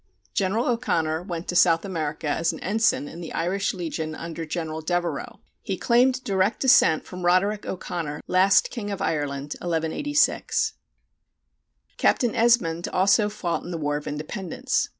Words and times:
General 0.33 0.67
O'Connor 0.69 1.21
went 1.21 1.47
to 1.49 1.55
South 1.55 1.85
America 1.85 2.27
as 2.27 2.51
an 2.51 2.59
ensign 2.61 3.07
in 3.07 3.21
the 3.21 3.31
Irish 3.33 3.71
Legion 3.71 4.15
under 4.15 4.47
General 4.47 4.81
Devereux. 4.81 5.37
He 5.61 5.77
claimed 5.77 6.23
direct 6.23 6.61
descent 6.61 7.05
from 7.05 7.21
Roderic 7.23 7.67
O'Conor, 7.67 8.23
last 8.25 8.71
king 8.71 8.89
of 8.89 8.99
Ireland, 8.99 9.53
1186. 9.61 10.73
Captain 11.97 12.33
Esmonde 12.33 12.87
also 12.91 13.29
fought 13.29 13.61
in 13.61 13.69
the 13.69 13.77
War 13.77 13.95
of 13.95 14.07
Independence. 14.07 14.89